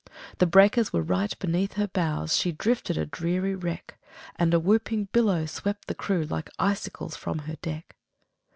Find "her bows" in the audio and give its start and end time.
1.73-2.35